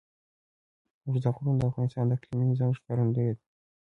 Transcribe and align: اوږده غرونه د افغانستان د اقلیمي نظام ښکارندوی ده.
اوږده 1.05 1.29
غرونه 1.35 1.53
د 1.57 1.61
افغانستان 1.69 2.05
د 2.07 2.11
اقلیمي 2.17 2.45
نظام 2.51 2.71
ښکارندوی 2.77 3.27
ده. 3.37 3.43